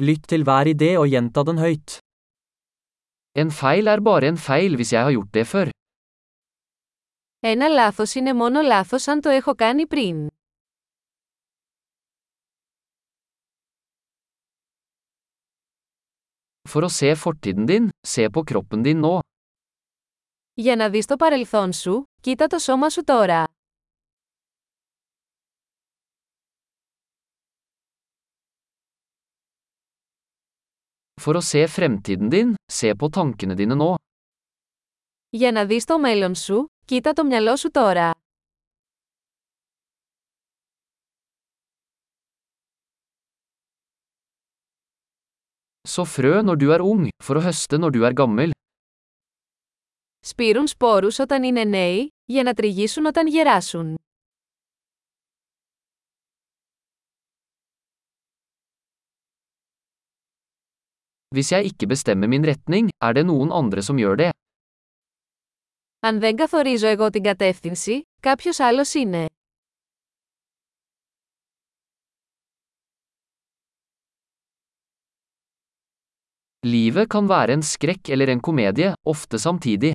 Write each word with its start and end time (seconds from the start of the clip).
Lytt 0.00 0.28
til 0.32 0.46
hver 0.48 0.64
idé 0.64 0.94
og 0.96 1.10
gjenta 1.12 1.42
den 1.44 1.58
høyt. 1.60 1.98
En 3.36 3.50
feil 3.52 3.90
er 3.92 4.00
bare 4.00 4.30
en 4.32 4.38
feil 4.40 4.78
hvis 4.80 4.92
jeg 4.94 5.04
har 5.04 5.12
gjort 5.12 5.32
det 5.34 5.46
før. 5.46 5.68
Ένα 7.40 7.68
λάθος 7.68 8.14
είναι 8.14 8.32
μόνο 8.34 8.60
λάθος 8.60 9.08
αν 9.08 9.20
το 9.20 9.28
έχω 9.28 9.54
κάνει 9.54 9.86
πριν. 9.86 10.28
For 16.70 16.84
å 16.86 16.88
se 16.88 17.14
fortiden 17.16 17.66
din, 17.66 17.88
se 18.06 18.28
på 18.30 18.44
kroppen 18.44 18.82
din 18.82 19.00
nå. 19.00 19.18
Για 20.54 20.76
να 20.76 20.90
δεις 20.90 21.06
το 21.06 21.16
παρελθόν 21.16 21.72
σου, 21.72 22.04
κοίτα 22.20 22.46
το 22.46 22.58
σώμα 22.58 22.90
σου 22.90 23.04
τώρα. 23.04 23.44
For 31.20 31.36
å 31.36 31.42
se 31.44 31.66
fremtiden 31.68 32.30
din, 32.32 32.54
se 32.72 32.94
på 32.96 33.10
tankene 33.12 33.54
dine 33.54 33.76
nå. 33.76 33.94
Για 35.30 35.52
να 35.52 35.66
δεις 35.66 35.84
το 35.84 35.98
μέλλον 35.98 36.34
σου, 36.34 36.66
κοίτα 36.84 37.12
το 37.12 37.24
μυαλό 37.24 37.56
σου 37.56 37.70
τώρα. 37.70 38.12
Så 45.88 46.04
frø 46.04 46.42
når 46.42 46.56
du 46.56 46.68
er 46.74 46.82
ung, 46.92 47.08
for 47.24 47.36
å 47.36 47.44
høste 47.46 47.78
når 47.78 47.90
du 47.90 48.00
er 48.06 48.14
gammel. 48.14 48.50
Σπείρουν 50.20 50.66
σπόρους 50.66 51.18
όταν 51.18 51.42
είναι 51.42 51.64
νέοι, 51.64 52.08
για 52.24 52.42
να 52.42 52.54
τριγύσουν 52.54 53.06
όταν 53.06 53.26
γεράσουν. 53.26 53.94
Hvis 61.34 61.52
jeg 61.52 61.64
ikke 61.64 61.86
bestemmer 61.86 62.26
min 62.26 62.42
retning, 62.46 62.88
er 63.06 63.12
det 63.14 63.22
noen 63.26 63.52
andre 63.54 63.82
som 63.86 63.98
gjør 63.98 64.16
det. 64.18 64.30
Αν 66.00 66.18
δεν 66.20 66.36
καθορίζω 66.36 66.86
εγώ 66.86 67.10
την 67.10 67.22
κατεύθυνση, 67.22 68.02
κάποιος 68.20 68.58
άλλος 68.60 68.94
είναι. 68.94 69.26
Livet 76.66 77.06
kan 77.06 77.28
være 77.28 77.52
en 77.52 77.62
skrekk 77.62 78.08
eller 78.08 78.28
en 78.28 78.40
komedie, 78.40 78.92
ofte 79.02 79.38
samtidig. 79.38 79.92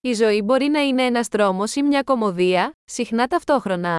Η 0.00 0.12
ζωή 0.12 0.42
μπορεί 0.42 0.66
να 0.66 0.80
είναι 0.80 1.02
ένας 1.04 1.28
τρόμος 1.28 1.74
ή 1.74 1.82
μια 1.82 2.02
κομμωδία, 2.02 2.72
συχνά 2.84 3.26
ταυτόχρονα. 3.26 3.98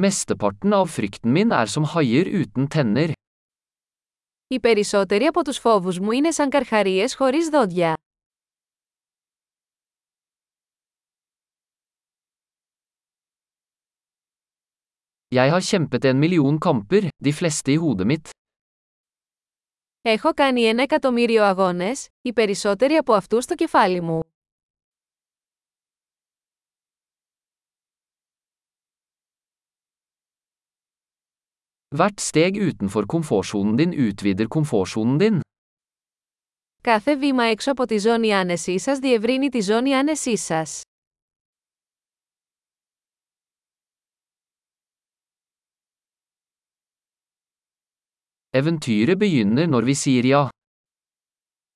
Mesteparten 0.00 0.72
av 0.72 0.88
frykten 0.88 1.34
min 1.36 1.50
er 1.52 1.68
som 1.68 1.84
haier 1.84 2.24
uten 2.24 2.68
tenner. 2.68 3.12
Οι 4.46 4.60
περισσότεροι 4.60 5.24
από 5.24 5.44
τους 5.44 5.58
φόβους 5.58 5.98
μου 5.98 6.10
είναι 6.10 6.30
σαν 6.30 6.48
καρχαρίες 6.48 7.14
χωρίς 7.14 7.48
δόντια. 7.48 7.96
Jeg 15.34 15.50
har 15.50 15.60
kjempet 15.60 16.04
en 16.04 16.18
million 16.18 16.58
kamper, 16.58 17.08
de 17.24 17.32
fleste 17.32 17.72
i 17.72 17.76
hodet 17.76 18.06
mitt. 18.06 18.30
Έχω 20.02 20.32
κάνει 20.34 20.62
ένα 20.62 20.82
εκατομμύριο 20.82 21.44
αγώνες, 21.44 22.08
οι 22.22 22.32
περισσότεροι 22.32 22.94
από 22.94 23.12
αυτούς 23.12 23.44
στο 23.44 23.54
κεφάλι 23.54 24.00
μου. 24.00 24.31
Hvert 31.95 32.19
steg 32.19 32.57
utenfor 32.57 33.05
komfortsonen 33.05 33.75
din 33.75 33.91
utvider 34.07 34.47
komfortsonen 34.47 35.17
din. 35.17 35.39
Κάθε 36.81 37.15
βήμα 37.15 37.43
έξω 37.43 37.71
από 37.71 37.85
τη 37.85 37.97
ζώνη 37.97 38.33
άνεσής 38.33 38.83
σας 38.83 38.99
διευρύνει 38.99 39.49
τη 39.49 39.61
ζώνη 39.61 39.93
άνεσής 39.95 40.43
σας. 40.43 40.81
Eventyret 48.51 49.17
begynner 49.17 49.67
når 49.67 49.83
vi 49.83 49.95
sier 49.95 50.25
ja. 50.25 50.47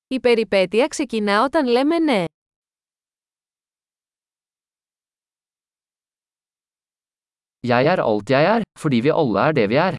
Η 0.08 0.20
περιπέτεια 0.20 0.88
ξεκινά 0.88 1.44
όταν 1.44 1.68
λέμε 1.68 2.00
ναι. 2.00 2.26
Jeg 7.68 7.86
er 7.86 8.00
alt 8.02 8.30
jeg 8.30 8.44
er, 8.56 8.62
fordi 8.80 9.00
vi 9.00 9.10
alle 9.10 9.40
er 9.48 9.52
det 9.52 9.70
vi 9.70 9.76
er. 9.76 9.96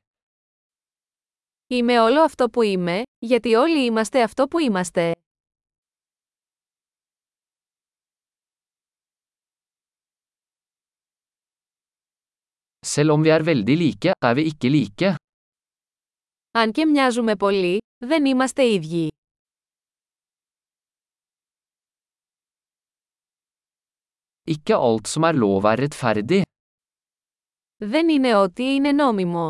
Είμαι 1.69 1.99
όλο 2.01 2.21
αυτό 2.21 2.49
που 2.49 2.61
είμαι, 2.61 3.01
γιατί 3.19 3.55
όλοι 3.55 3.85
είμαστε 3.85 4.23
αυτό 4.23 4.47
που 4.47 4.59
είμαστε. 4.59 5.11
Selv 12.85 13.11
om 13.11 13.21
vi 13.21 13.29
er 13.29 13.43
veldig 13.43 13.77
like, 13.77 14.11
er 14.25 14.33
vi 14.35 14.43
ikke 14.51 14.69
like. 14.69 15.15
Αν 16.51 16.71
και 16.71 16.85
μοιάζουμε 16.85 17.35
πολύ, 17.35 17.77
δεν 18.05 18.25
είμαστε 18.25 18.63
ίδιοι. 18.65 19.07
Ikke 24.43 24.73
alt 24.73 25.07
som 25.07 25.23
er 25.23 25.33
lov 25.33 25.65
er 25.65 25.77
rettferdig. 25.87 26.41
Δεν 27.77 28.09
είναι 28.09 28.35
ό,τι 28.35 28.63
είναι 28.63 28.91
νόμιμο. 28.91 29.49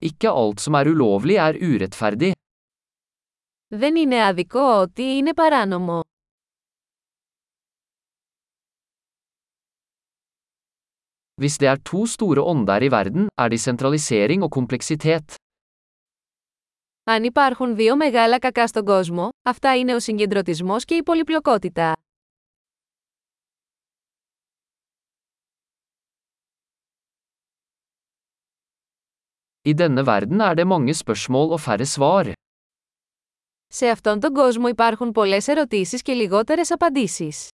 Ikke 0.00 0.28
alt 0.28 0.60
som 0.60 0.74
er 0.74 0.86
ulovlig 0.92 1.36
er 1.36 1.54
urettferdig. 1.70 2.32
Δεν 3.68 3.96
είναι 3.96 4.24
άδικο 4.24 4.60
ό,τι 4.80 5.16
είναι 5.16 5.34
παράνομο. 5.34 6.00
Hvis 11.40 11.56
det 11.60 11.68
er 11.68 11.76
to 11.90 12.06
store 12.06 12.42
ånder 12.42 12.82
i 12.82 12.90
verden, 12.90 13.28
er 13.42 13.48
de 13.48 13.58
sentralisering 13.58 14.42
og 14.42 14.50
kompleksitet. 14.50 15.34
Αν 17.04 17.24
υπάρχουν 17.24 17.76
δύο 17.76 17.96
μεγάλα 17.96 18.38
κακά 18.38 18.66
στον 18.66 18.84
κόσμο, 18.84 19.28
αυτά 19.42 19.76
είναι 19.76 19.94
ο 19.94 20.00
συγκεντρωτισμός 20.00 20.84
και 20.84 20.94
η 20.94 21.02
πολυπλοκότητα. 21.02 21.92
I 29.66 29.72
denne 29.74 30.02
verden 30.06 30.40
er 30.40 30.54
det 30.54 30.66
mange 30.66 30.94
spørsmål 30.94 31.52
og 31.52 31.60
færre 31.60 31.86
svar. 31.86 32.32
Σε 33.68 33.88
αυτόν 33.88 34.20
τον 34.20 34.34
κόσμο 34.34 34.68
υπάρχουν 34.68 35.12
πολλές 35.12 35.48
ερωτήσεις 35.48 36.02
και 36.02 36.12
λιγότερες 36.12 36.70
απαντήσεις. 36.70 37.48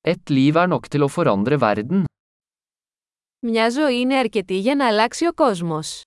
Et 0.00 0.30
liv 0.30 0.56
er 0.56 0.68
nok 0.70 0.86
til 0.88 1.02
å 1.02 1.08
forandre 1.10 1.58
verden. 1.58 2.04
Μια 3.38 3.70
ζωή 3.70 4.00
είναι 4.00 4.16
αρκετή 4.18 4.58
για 4.58 4.74
να 4.74 4.86
αλλάξει 4.86 5.26
ο 5.26 5.32
κόσμος. 5.32 6.02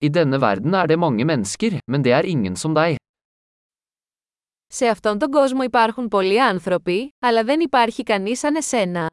I 0.00 0.08
denne 0.08 0.38
verden 0.40 0.74
er 0.74 0.86
det 0.86 0.98
mange 0.98 1.24
mennesker, 1.24 1.80
men 1.90 2.04
det 2.04 2.12
er 2.12 2.24
ingen 2.24 2.56
som 2.56 2.74
deg. 2.74 2.96
Σε 4.75 4.87
αυτόν 4.87 5.19
τον 5.19 5.31
κόσμο 5.31 5.63
υπάρχουν 5.63 6.07
πολλοί 6.07 6.41
άνθρωποι, 6.41 7.15
αλλά 7.19 7.43
δεν 7.43 7.59
υπάρχει 7.59 8.03
κανείς 8.03 8.39
σαν 8.39 8.55
εσένα. 8.55 9.09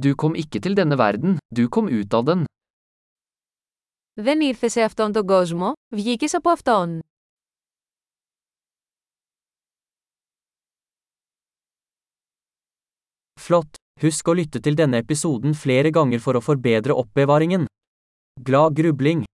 Du 0.00 0.14
kom 0.14 0.34
ikke 0.34 0.58
til 0.60 0.74
denne 0.74 0.96
verden, 0.96 1.36
du 1.58 1.68
kom 1.68 1.86
ut 1.88 2.14
av 2.14 2.24
den. 2.24 2.44
Δεν 4.12 4.40
ήρθε 4.40 4.68
σε 4.68 4.82
αυτόν 4.82 5.12
τον 5.12 5.26
κόσμο, 5.26 5.72
βγήκες 5.88 6.34
από 6.34 6.50
αυτόν. 6.50 7.00
Flott! 13.40 13.74
Husk 14.00 14.28
å 14.28 14.34
lytte 14.38 14.60
til 14.64 14.78
denne 14.80 15.02
episoden 15.04 15.52
flere 15.64 15.90
ganger 15.90 16.20
for 16.24 16.38
å 16.38 16.40
forbedre 16.40 16.94
oppbevaringen. 17.02 17.66
Glad 18.42 18.74
grubling! 18.74 19.29